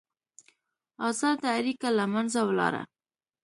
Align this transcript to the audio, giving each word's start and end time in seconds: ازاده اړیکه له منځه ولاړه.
ازاده 1.09 1.47
اړیکه 1.57 1.89
له 1.97 2.05
منځه 2.13 2.39
ولاړه. 2.49 2.83